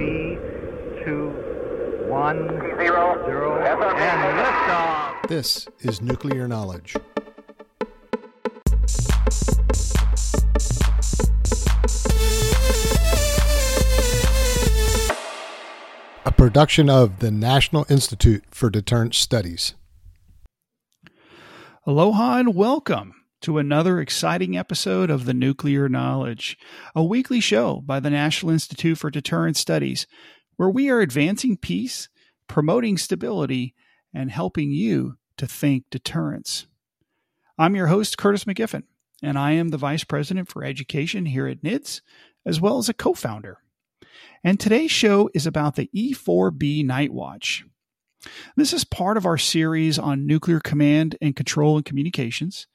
[0.00, 0.38] three,
[1.04, 1.28] two,
[2.08, 5.28] one, zero, zero, and liftoff.
[5.28, 6.96] This is Nuclear Knowledge.
[16.24, 19.74] A production of the National Institute for Deterrence Studies.
[21.86, 26.58] Aloha and welcome to another exciting episode of the Nuclear Knowledge,
[26.94, 30.06] a weekly show by the National Institute for Deterrent Studies,
[30.56, 32.08] where we are advancing peace,
[32.48, 33.74] promoting stability,
[34.12, 36.66] and helping you to think deterrence.
[37.58, 38.82] I'm your host, Curtis McGiffin,
[39.22, 42.02] and I am the Vice President for Education here at NIDS,
[42.44, 43.58] as well as a co founder.
[44.44, 47.64] And today's show is about the E4B Night Watch.
[48.56, 52.66] This is part of our series on nuclear command and control and communications,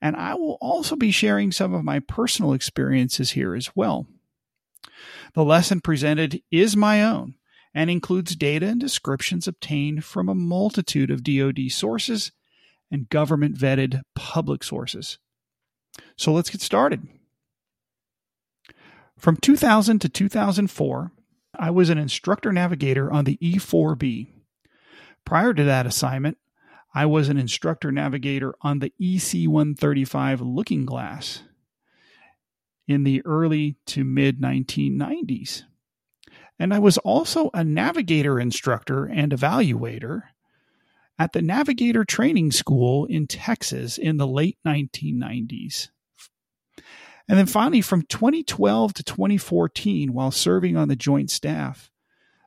[0.00, 4.06] and I will also be sharing some of my personal experiences here as well.
[5.34, 7.34] The lesson presented is my own
[7.74, 12.32] and includes data and descriptions obtained from a multitude of DoD sources
[12.90, 15.18] and government vetted public sources.
[16.16, 17.06] So let's get started.
[19.18, 21.12] From 2000 to 2004,
[21.58, 24.28] I was an instructor navigator on the E4B.
[25.24, 26.38] Prior to that assignment,
[26.96, 31.42] I was an instructor navigator on the EC 135 Looking Glass
[32.88, 35.64] in the early to mid 1990s.
[36.58, 40.22] And I was also a navigator instructor and evaluator
[41.18, 45.90] at the Navigator Training School in Texas in the late 1990s.
[47.28, 51.90] And then finally, from 2012 to 2014, while serving on the Joint Staff,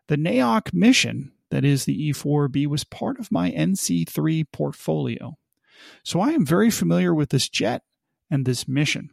[0.08, 5.38] the NAOC mission that is the E4B, was part of my NC3 portfolio.
[6.04, 7.84] So I am very familiar with this jet
[8.30, 9.10] and this mission.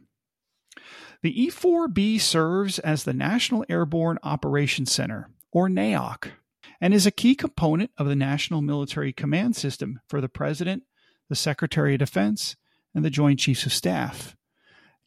[1.23, 6.31] The E4B serves as the National Airborne Operations Center, or NAOC,
[6.79, 10.83] and is a key component of the National Military Command System for the President,
[11.29, 12.55] the Secretary of Defense,
[12.93, 14.35] and the Joint Chiefs of Staff.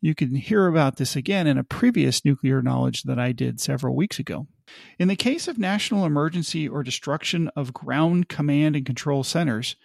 [0.01, 3.95] You can hear about this again in a previous nuclear knowledge that I did several
[3.95, 4.47] weeks ago.
[4.99, 9.77] In the case of national emergency or destruction of ground command and control centers,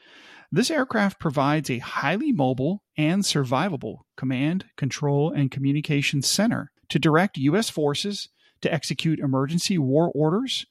[0.51, 7.37] this aircraft provides a highly mobile and survivable command, control, and communication center to direct
[7.37, 7.69] U.S.
[7.69, 8.29] forces
[8.61, 10.65] to execute emergency war orders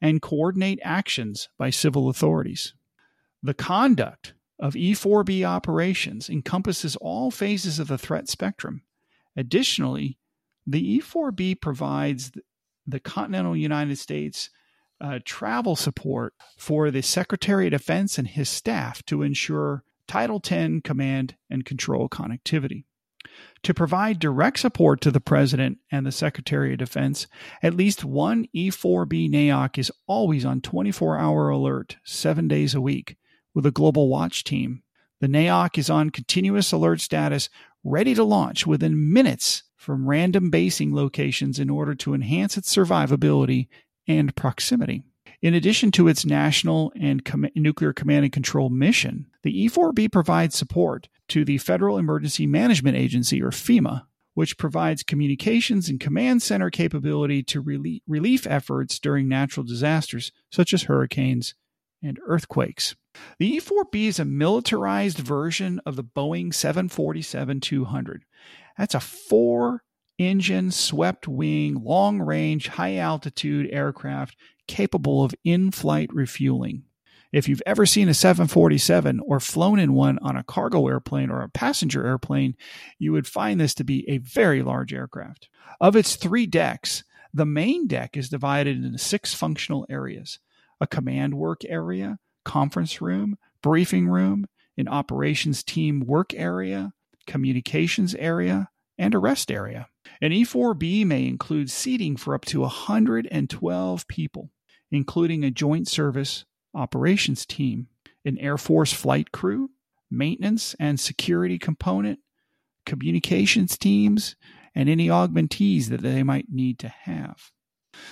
[0.00, 2.74] and coordinate actions by civil authorities.
[3.42, 8.82] The conduct of E4B operations encompasses all phases of the threat spectrum.
[9.36, 10.18] Additionally,
[10.66, 12.32] the E4B provides
[12.86, 14.50] the continental United States
[15.00, 20.80] uh, travel support for the Secretary of Defense and his staff to ensure Title 10
[20.80, 22.84] command and control connectivity.
[23.64, 27.26] To provide direct support to the President and the Secretary of Defense,
[27.62, 33.16] at least one E4B NAOC is always on 24 hour alert, seven days a week,
[33.52, 34.82] with a global watch team.
[35.20, 37.48] The NAOC is on continuous alert status,
[37.82, 43.68] ready to launch within minutes from random basing locations in order to enhance its survivability
[44.08, 45.04] and proximity.
[45.40, 50.56] In addition to its national and com- nuclear command and control mission, the E4B provides
[50.56, 56.68] support to the Federal Emergency Management Agency, or FEMA, which provides communications and command center
[56.68, 61.54] capability to relief, efforts during natural disasters such as hurricanes
[62.02, 62.96] and earthquakes.
[63.38, 68.24] The E4B is a militarized version of the Boeing 747 200
[68.76, 69.82] that's a four
[70.18, 76.84] engine, swept wing, long range, high altitude aircraft capable of in flight refueling.
[77.32, 81.42] If you've ever seen a 747 or flown in one on a cargo airplane or
[81.42, 82.56] a passenger airplane,
[82.98, 85.48] you would find this to be a very large aircraft.
[85.80, 87.04] Of its three decks,
[87.34, 90.38] the main deck is divided into six functional areas
[90.80, 96.92] a command work area, conference room, briefing room, an operations team work area,
[97.26, 99.88] communications area, and a rest area.
[100.20, 104.50] An E4B may include seating for up to 112 people,
[104.90, 107.88] including a joint service operations team,
[108.24, 109.70] an Air Force flight crew,
[110.10, 112.20] maintenance and security component,
[112.84, 114.36] communications teams,
[114.74, 117.50] and any augmentees that they might need to have.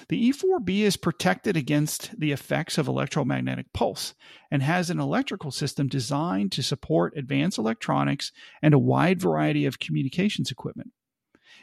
[0.09, 4.15] The E4B is protected against the effects of electromagnetic pulse
[4.51, 8.33] and has an electrical system designed to support advanced electronics
[8.63, 10.93] and a wide variety of communications equipment.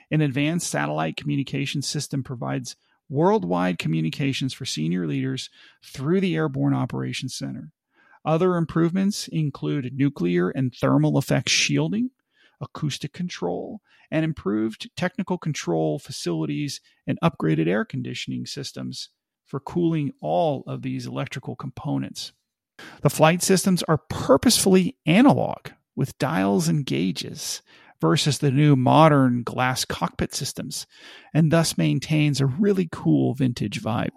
[0.10, 2.76] An advanced satellite communication system provides
[3.10, 5.50] worldwide communications for senior leaders
[5.84, 7.72] through the Airborne Operations Center.
[8.24, 12.12] Other improvements include nuclear and thermal effects shielding,
[12.62, 19.10] acoustic control, and improved technical control facilities and upgraded air conditioning systems
[19.46, 22.34] for cooling all of these electrical components.
[23.02, 27.62] The flight systems are purposefully analog with dials and gauges
[28.00, 30.88] versus the new modern glass cockpit systems,
[31.34, 34.10] and thus maintains a really cool vintage vibe.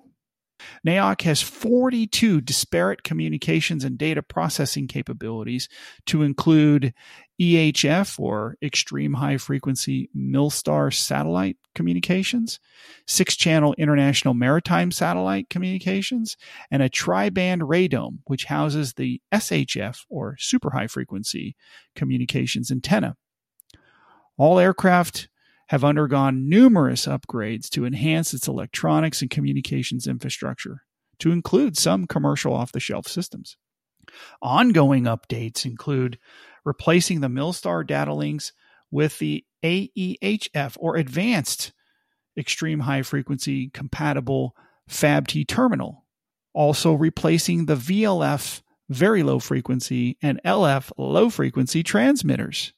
[0.86, 5.68] NAOC has 42 disparate communications and data processing capabilities
[6.06, 6.94] to include
[7.40, 12.60] EHF or extreme high frequency Milstar satellite communications,
[13.06, 16.36] six channel international maritime satellite communications,
[16.70, 21.56] and a tri band radome, which houses the SHF or super high frequency
[21.96, 23.16] communications antenna.
[24.36, 25.28] All aircraft
[25.68, 30.82] have undergone numerous upgrades to enhance its electronics and communications infrastructure,
[31.18, 33.56] to include some commercial off the shelf systems.
[34.42, 36.18] Ongoing updates include
[36.64, 38.52] replacing the Milstar data links
[38.90, 41.72] with the AEHF or Advanced
[42.36, 44.54] Extreme High Frequency Compatible
[44.88, 46.04] FAB-T terminal,
[46.52, 52.74] also replacing the VLF very low frequency and LF low frequency transmitters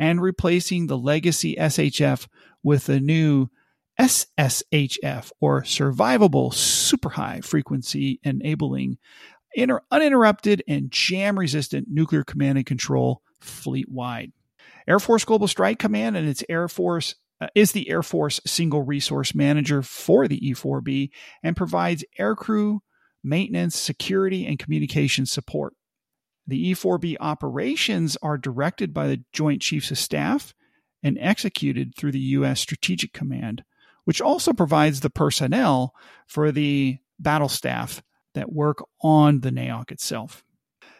[0.00, 2.26] and replacing the legacy SHF
[2.62, 3.48] with the new
[4.00, 8.96] SSHF or survivable super high frequency enabling
[9.54, 14.32] inter- uninterrupted and jam resistant nuclear command and control fleet wide.
[14.88, 18.82] Air Force Global Strike Command and its Air Force uh, is the Air Force single
[18.82, 21.10] resource manager for the E4B
[21.42, 22.78] and provides aircrew
[23.22, 25.74] maintenance, security, and communication support.
[26.50, 30.52] The E4B operations are directed by the Joint Chiefs of Staff
[31.00, 32.58] and executed through the U.S.
[32.58, 33.62] Strategic Command,
[34.02, 35.94] which also provides the personnel
[36.26, 38.02] for the battle staff
[38.34, 40.42] that work on the NAOC itself.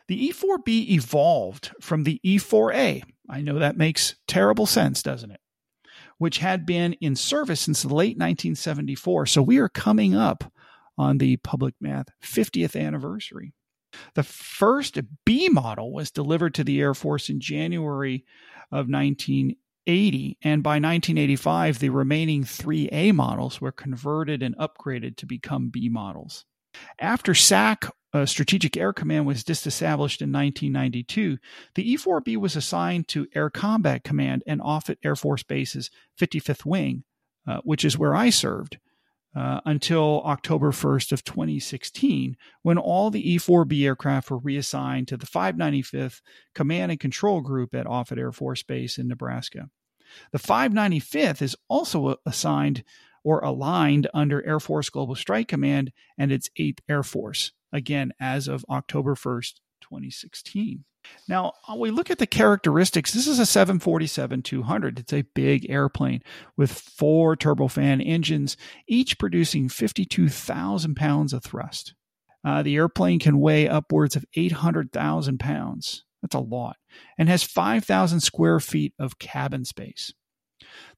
[0.07, 3.03] The E4B evolved from the E4A.
[3.29, 5.41] I know that makes terrible sense, doesn't it?
[6.19, 9.27] Which had been in service since late 1974.
[9.27, 10.53] So we are coming up
[10.97, 13.53] on the public math 50th anniversary.
[14.15, 18.25] The first B model was delivered to the Air Force in January
[18.71, 25.27] of 1980, and by 1985, the remaining three A models were converted and upgraded to
[25.27, 26.45] become B models.
[27.01, 31.39] After SAC, uh, Strategic Air Command, was disestablished in 1992,
[31.75, 35.91] the E 4B was assigned to Air Combat Command and Offutt Air Force Base's
[36.21, 37.05] 55th Wing,
[37.47, 38.79] uh, which is where I served
[39.35, 45.27] uh, until October 1st of 2016, when all the E-4B aircraft were reassigned to the
[45.27, 46.21] 595th
[46.55, 49.71] Command and Control Group at Offutt Air Force Base in Nebraska.
[50.33, 52.83] The 595th is also assigned
[53.23, 58.49] or aligned under Air Force Global Strike Command and its 8th Air Force, again, as
[58.49, 60.85] of October 1st, 2016.
[61.29, 63.13] Now, we look at the characteristics.
[63.13, 64.99] This is a 747 200.
[64.99, 66.23] It's a big airplane
[66.57, 68.57] with four turbofan engines,
[68.89, 71.95] each producing 52,000 pounds of thrust.
[72.45, 76.05] Uh, the airplane can weigh upwards of 800,000 pounds.
[76.23, 76.77] That's a lot.
[77.19, 80.13] And has 5,000 square feet of cabin space.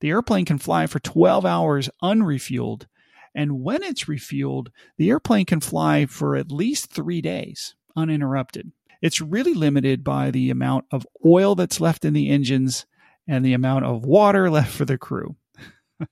[0.01, 2.87] The airplane can fly for 12 hours unrefueled.
[3.35, 4.69] And when it's refueled,
[4.99, 8.73] the airplane can fly for at least three days uninterrupted.
[9.03, 12.87] It's really limited by the amount of oil that's left in the engines
[13.27, 15.35] and the amount of water left for the crew.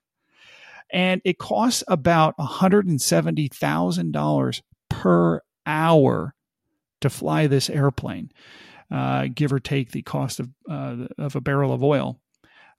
[0.92, 6.34] and it costs about $170,000 per hour
[7.00, 8.30] to fly this airplane,
[8.90, 12.20] uh, give or take the cost of, uh, of a barrel of oil.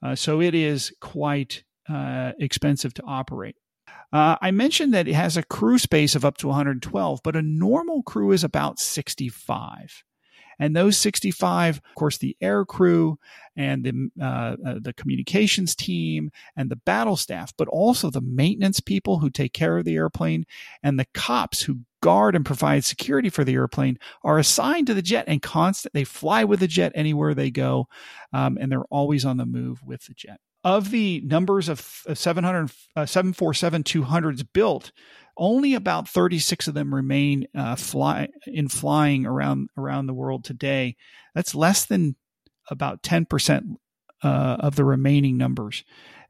[0.04, 3.56] Uh, so it is quite uh, expensive to operate.
[4.14, 7.42] Uh, I mentioned that it has a crew space of up to 112, but a
[7.42, 10.04] normal crew is about 65.
[10.60, 13.18] And those 65, of course, the air crew
[13.56, 18.80] and the uh, uh, the communications team and the battle staff, but also the maintenance
[18.80, 20.46] people who take care of the airplane
[20.84, 25.02] and the cops who guard and provide security for the airplane are assigned to the
[25.02, 25.94] jet and constant.
[25.94, 27.88] They fly with the jet anywhere they go,
[28.32, 31.80] um, and they're always on the move with the jet of the numbers of
[32.14, 34.92] 700, uh, 747 200s built,
[35.38, 40.96] only about 36 of them remain uh, fly in flying around around the world today.
[41.34, 42.16] That's less than
[42.70, 43.76] about 10%
[44.24, 45.84] uh, of the remaining numbers.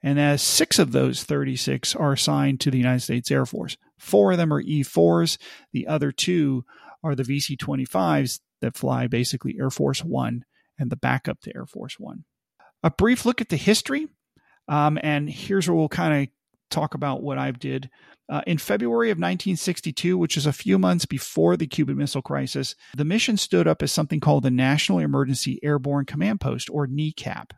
[0.03, 4.31] And as six of those 36 are assigned to the United States Air Force, four
[4.31, 5.37] of them are E4s.
[5.73, 6.65] The other two
[7.03, 10.45] are the VC 25s that fly basically Air Force One
[10.79, 12.23] and the backup to Air Force One.
[12.83, 14.07] A brief look at the history
[14.67, 16.33] um, and here's where we'll kind of
[16.69, 17.89] talk about what I did.
[18.29, 22.75] Uh, in February of 1962, which is a few months before the Cuban Missile Crisis,
[22.95, 27.51] the mission stood up as something called the National Emergency Airborne Command Post, or NEACP.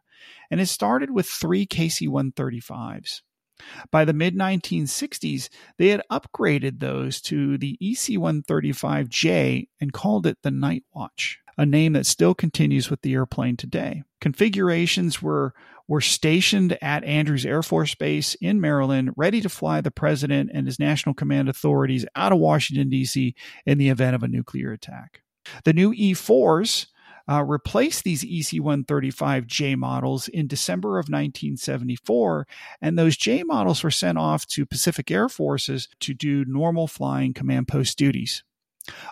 [0.49, 3.21] And it started with three KC 135s.
[3.91, 10.39] By the mid 1960s, they had upgraded those to the EC 135J and called it
[10.41, 14.03] the Night Watch, a name that still continues with the airplane today.
[14.21, 15.53] Configurations were
[15.87, 20.65] were stationed at Andrews Air Force Base in Maryland, ready to fly the president and
[20.65, 23.35] his national command authorities out of Washington, D.C.
[23.65, 25.21] in the event of a nuclear attack.
[25.65, 26.87] The new E 4s
[27.29, 32.47] uh, replaced these EC 135J models in December of 1974,
[32.81, 37.33] and those J models were sent off to Pacific Air Forces to do normal flying
[37.33, 38.43] command post duties.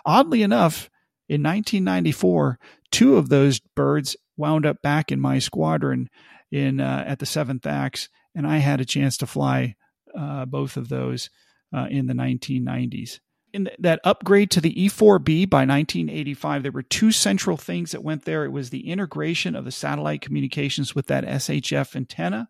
[0.04, 0.90] Oddly enough,
[1.28, 2.58] in 1994,
[2.90, 6.08] two of those birds wound up back in my squadron
[6.50, 9.76] in uh, at the Seventh Axe, and I had a chance to fly
[10.16, 11.30] uh, both of those
[11.74, 13.20] uh, in the 1990s
[13.52, 18.24] in that upgrade to the E4B by 1985, there were two central things that went
[18.24, 18.44] there.
[18.44, 22.48] It was the integration of the satellite communications with that SHF antenna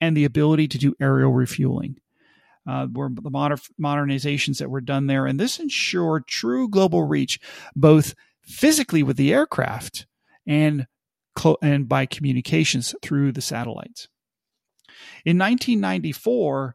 [0.00, 1.98] and the ability to do aerial refueling.
[2.66, 7.38] Uh, were the moder- modernizations that were done there, and this ensured true global reach,
[7.74, 10.06] both physically with the aircraft
[10.46, 10.86] and
[11.34, 14.08] clo- and by communications through the satellites.
[15.24, 16.74] In 1994,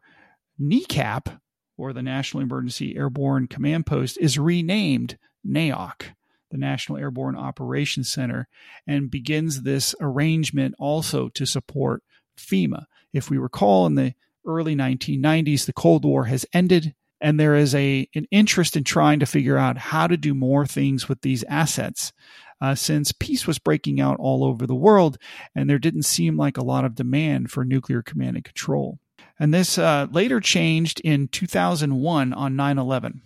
[0.59, 1.39] NEACP
[1.81, 6.13] or the National Emergency Airborne Command Post, is renamed NAOC,
[6.51, 8.47] the National Airborne Operations Center,
[8.85, 12.03] and begins this arrangement also to support
[12.37, 12.85] FEMA.
[13.13, 14.13] If we recall, in the
[14.45, 19.19] early 1990s, the Cold War has ended, and there is a an interest in trying
[19.19, 22.13] to figure out how to do more things with these assets.
[22.59, 25.17] Uh, since peace was breaking out all over the world,
[25.55, 28.99] and there didn't seem like a lot of demand for nuclear command and control.
[29.39, 33.21] And this uh, later changed in 2001 on 9 11.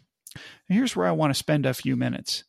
[0.67, 2.45] Here's where I want to spend a few minutes.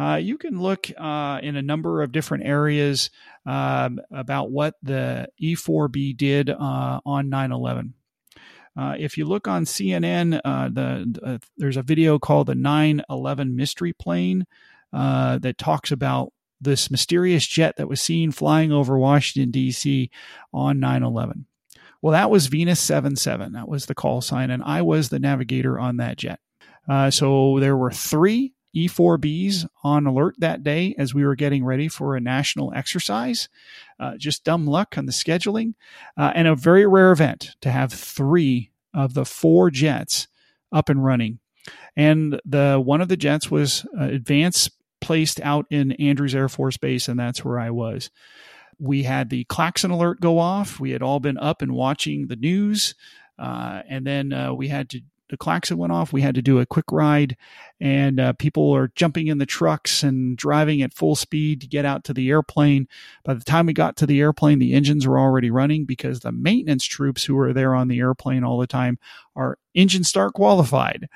[0.00, 3.10] Uh, you can look uh, in a number of different areas
[3.44, 7.92] um, about what the E4B did uh, on 9 11.
[8.78, 13.54] Uh, if you look on CNN, uh, the, there's a video called the 9 11
[13.54, 14.46] Mystery Plane
[14.90, 20.10] that talks about this mysterious jet that was seen flying over Washington, D.C.
[20.50, 21.44] on 9 11.
[22.00, 23.52] Well, that was Venus 77.
[23.52, 26.40] That was the call sign, and I was the navigator on that jet.
[26.88, 31.88] Uh, so there were three E4Bs on alert that day as we were getting ready
[31.88, 33.48] for a national exercise.
[33.98, 35.74] Uh, just dumb luck on the scheduling,
[36.16, 40.28] uh, and a very rare event to have three of the four jets
[40.72, 41.38] up and running.
[41.96, 46.76] And the one of the jets was uh, advanced placed out in Andrews Air Force
[46.76, 48.10] Base, and that's where I was
[48.80, 50.80] we had the klaxon alert go off.
[50.80, 52.94] We had all been up and watching the news.
[53.38, 56.12] Uh, and then uh, we had to, the klaxon went off.
[56.12, 57.36] We had to do a quick ride,
[57.80, 61.84] and uh, people are jumping in the trucks and driving at full speed to get
[61.84, 62.88] out to the airplane.
[63.24, 66.32] By the time we got to the airplane, the engines were already running because the
[66.32, 68.98] maintenance troops who are there on the airplane all the time
[69.36, 71.08] are engine start qualified.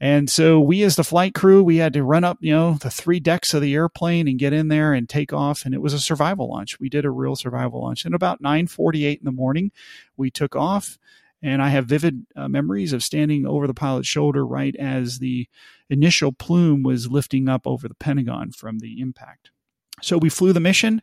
[0.00, 2.90] And so we, as the flight crew, we had to run up, you know, the
[2.90, 5.64] three decks of the airplane and get in there and take off.
[5.64, 6.78] And it was a survival launch.
[6.78, 8.04] We did a real survival launch.
[8.04, 9.72] And about 9:48 in the morning,
[10.16, 10.98] we took off.
[11.42, 15.46] And I have vivid uh, memories of standing over the pilot's shoulder right as the
[15.88, 19.50] initial plume was lifting up over the Pentagon from the impact.
[20.02, 21.02] So we flew the mission,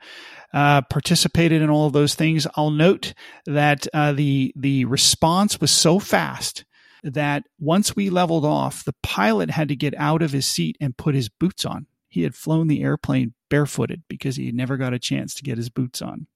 [0.53, 2.47] uh, participated in all of those things.
[2.55, 3.13] I'll note
[3.45, 6.65] that uh, the the response was so fast
[7.03, 10.97] that once we leveled off, the pilot had to get out of his seat and
[10.97, 11.87] put his boots on.
[12.07, 15.69] He had flown the airplane barefooted because he never got a chance to get his
[15.69, 16.27] boots on.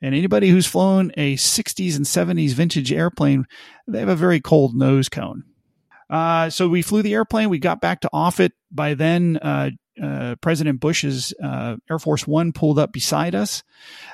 [0.00, 3.46] And anybody who's flown a 60s and 70s vintage airplane,
[3.86, 5.44] they have a very cold nose cone.
[6.10, 7.50] Uh, so we flew the airplane.
[7.50, 8.52] We got back to Offutt.
[8.70, 13.62] By then, uh, uh, President Bush's uh, Air Force One pulled up beside us.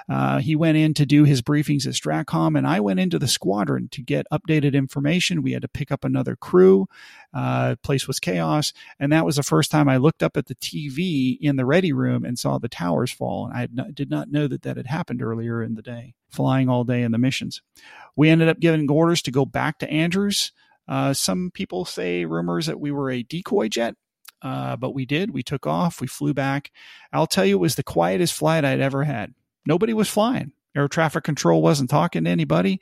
[0.08, 3.28] Uh, he went in to do his briefings at Stratcom, and I went into the
[3.28, 5.42] squadron to get updated information.
[5.42, 6.86] We had to pick up another crew.
[7.82, 11.36] Place was chaos, and that was the first time I looked up at the TV
[11.40, 13.46] in the ready room and saw the towers fall.
[13.46, 16.14] And I not, did not know that that had happened earlier in the day.
[16.30, 17.62] Flying all day in the missions,
[18.16, 20.50] we ended up giving orders to go back to Andrews.
[20.88, 23.94] Uh, some people say rumors that we were a decoy jet.
[24.42, 25.30] Uh, but we did.
[25.30, 26.02] We took off.
[26.02, 26.70] We flew back.
[27.14, 29.32] I'll tell you, it was the quietest flight I'd ever had.
[29.66, 30.52] Nobody was flying.
[30.76, 32.80] Air traffic control wasn't talking to anybody.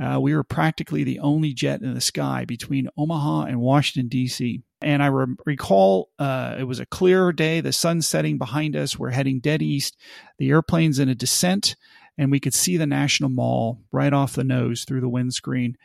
[0.00, 4.62] Uh, we were practically the only jet in the sky between Omaha and Washington, D.C.
[4.80, 8.98] And I re- recall uh, it was a clear day, the sun setting behind us.
[8.98, 9.96] We're heading dead east.
[10.38, 11.76] The airplane's in a descent,
[12.16, 15.76] and we could see the National Mall right off the nose through the windscreen.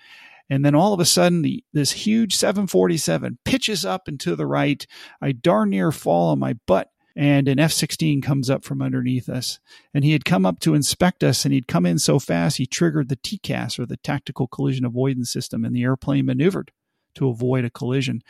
[0.50, 4.48] And then all of a sudden, the, this huge 747 pitches up and to the
[4.48, 4.86] right.
[5.22, 9.28] I darn near fall on my butt and an F 16 comes up from underneath
[9.28, 9.60] us.
[9.94, 12.66] And he had come up to inspect us, and he'd come in so fast he
[12.66, 16.72] triggered the TCAS or the Tactical Collision Avoidance System, and the airplane maneuvered
[17.16, 18.24] to avoid a collision.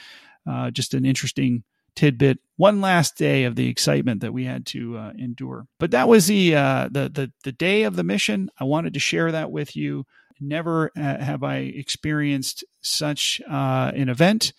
[0.49, 1.63] Uh, just an interesting
[1.95, 2.39] tidbit.
[2.55, 5.67] One last day of the excitement that we had to uh, endure.
[5.79, 8.49] But that was the, uh, the the the day of the mission.
[8.59, 10.05] I wanted to share that with you.
[10.39, 14.53] Never uh, have I experienced such uh, an event,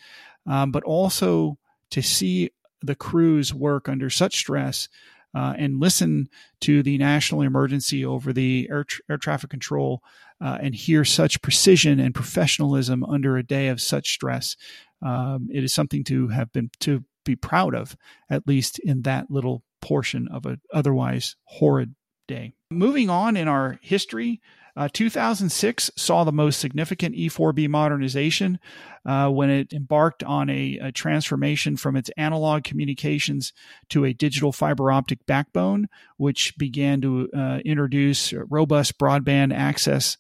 [0.47, 1.59] um, but also
[1.91, 2.51] to see
[2.83, 4.89] the crews work under such stress
[5.35, 6.29] uh, and listen
[6.61, 10.03] to the national emergency over the air, tra- air traffic control
[10.41, 14.57] uh, and hear such precision and professionalism under a day of such stress.
[15.03, 17.97] Um, it is something to have been to be proud of,
[18.29, 21.95] at least in that little portion of an otherwise horrid
[22.27, 22.55] day.
[22.71, 24.41] Moving on in our history,
[24.77, 28.59] uh, 2006 saw the most significant E4B modernization
[29.05, 33.53] uh, when it embarked on a, a, transformation from its analog communications
[33.89, 40.17] to a digital fiber optic backbone, which began to uh, introduce robust broadband access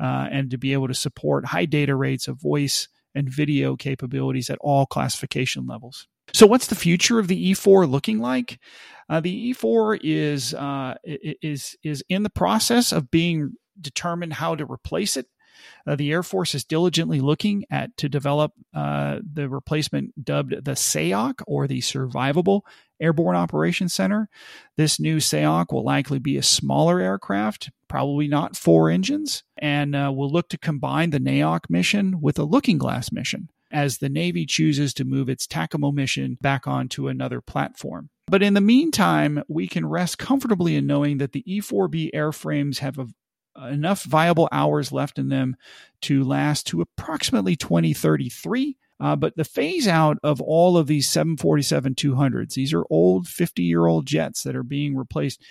[0.00, 4.50] uh, and to be able to support high data rates of voice and video capabilities
[4.50, 6.06] at all classification levels.
[6.34, 8.58] So, what's the future of the E4 looking like?
[9.08, 14.64] Uh, the E4 is uh, is is in the process of being determined how to
[14.64, 15.26] replace it.
[15.86, 20.72] Uh, the Air Force is diligently looking at to develop uh, the replacement dubbed the
[20.72, 22.62] SAOC or the Survivable
[23.00, 24.28] Airborne Operations Center.
[24.76, 30.12] This new SAOC will likely be a smaller aircraft, probably not four engines, and uh,
[30.14, 34.46] will look to combine the NAOC mission with a looking glass mission as the Navy
[34.46, 38.10] chooses to move its TACAMO mission back onto another platform.
[38.26, 42.78] But in the meantime, we can rest comfortably in knowing that the E 4B airframes
[42.78, 43.08] have a,
[43.66, 45.56] enough viable hours left in them
[46.02, 48.76] to last to approximately 2033.
[49.00, 53.62] Uh, but the phase out of all of these 747 200s, these are old 50
[53.62, 55.42] year old jets that are being replaced.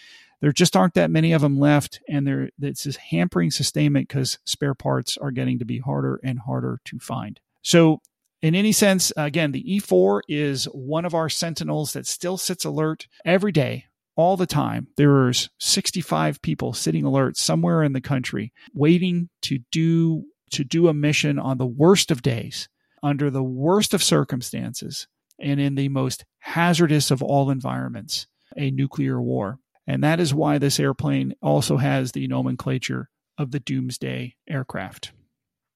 [0.41, 4.75] There just aren't that many of them left, and they're, it's hampering sustainment because spare
[4.75, 7.39] parts are getting to be harder and harder to find.
[7.63, 8.01] So,
[8.43, 13.07] in any sense, again, the E4 is one of our sentinels that still sits alert
[13.25, 13.85] every day,
[14.17, 14.87] all the time.
[14.97, 20.87] There There's 65 people sitting alert somewhere in the country, waiting to do to do
[20.87, 22.69] a mission on the worst of days,
[23.03, 25.07] under the worst of circumstances,
[25.39, 29.59] and in the most hazardous of all environments, a nuclear war.
[29.85, 35.11] And that is why this airplane also has the nomenclature of the Doomsday aircraft.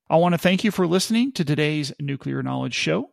[0.09, 3.11] I want to thank you for listening to today's Nuclear Knowledge Show.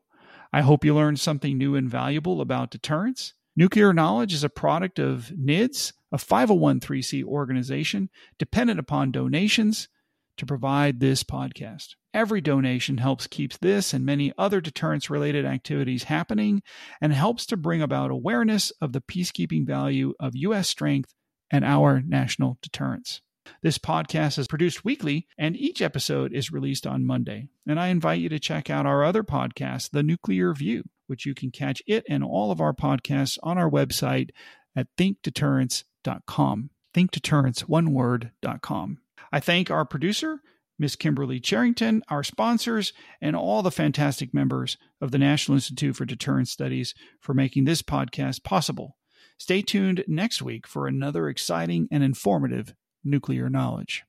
[0.53, 3.35] I hope you learned something new and valuable about deterrence.
[3.59, 9.89] Nuclear Knowledge is a product of NIDS, a 501c organization dependent upon donations
[10.37, 11.97] to provide this podcast.
[12.15, 16.63] Every donation helps keep this and many other deterrence related activities happening
[17.01, 20.69] and helps to bring about awareness of the peacekeeping value of U.S.
[20.69, 21.13] strength
[21.51, 23.23] and our national deterrence.
[23.61, 27.49] This podcast is produced weekly, and each episode is released on Monday.
[27.67, 31.35] And I invite you to check out our other podcast, The Nuclear View, which you
[31.35, 34.31] can catch it and all of our podcasts on our website
[34.77, 36.71] at thinkdeterrence.com.
[36.95, 38.99] Thinkdeterrence, one word.com.
[39.33, 40.41] I thank our producer,
[40.79, 46.05] Miss Kimberly Charrington, our sponsors, and all the fantastic members of the National Institute for
[46.05, 48.97] Deterrence Studies for making this podcast possible.
[49.39, 54.05] Stay tuned next week for another exciting and informative nuclear knowledge.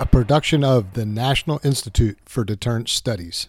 [0.00, 3.48] A production of the National Institute for Deterrence Studies.